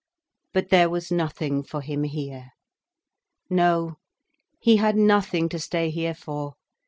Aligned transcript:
But 0.51 0.69
there 0.69 0.89
was 0.89 1.11
nothing 1.11 1.61
for 1.61 1.81
him 1.81 2.05
here. 2.05 2.53
No, 3.51 3.97
he 4.59 4.77
had 4.77 4.95
nothing 4.95 5.47
to 5.49 5.59
stay 5.59 5.91
here 5.91 6.15
for. 6.15 6.55